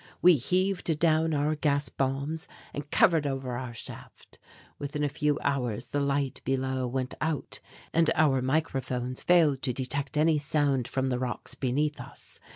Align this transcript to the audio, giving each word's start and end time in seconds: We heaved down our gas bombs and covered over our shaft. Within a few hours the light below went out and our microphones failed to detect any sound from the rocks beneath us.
We 0.19 0.33
heaved 0.37 0.97
down 0.97 1.31
our 1.35 1.53
gas 1.53 1.89
bombs 1.89 2.47
and 2.73 2.89
covered 2.89 3.27
over 3.27 3.55
our 3.55 3.75
shaft. 3.75 4.39
Within 4.79 5.03
a 5.03 5.09
few 5.09 5.37
hours 5.43 5.89
the 5.89 5.99
light 5.99 6.41
below 6.43 6.87
went 6.87 7.13
out 7.21 7.59
and 7.93 8.09
our 8.15 8.41
microphones 8.41 9.21
failed 9.21 9.61
to 9.61 9.73
detect 9.73 10.17
any 10.17 10.39
sound 10.39 10.87
from 10.87 11.09
the 11.09 11.19
rocks 11.19 11.53
beneath 11.53 11.99
us. 12.01 12.39